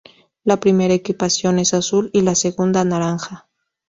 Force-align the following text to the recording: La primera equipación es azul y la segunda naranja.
La 0.45 0.57
primera 0.59 0.95
equipación 0.95 1.59
es 1.59 1.75
azul 1.75 2.09
y 2.11 2.21
la 2.21 2.33
segunda 2.33 2.83
naranja. 2.83 3.47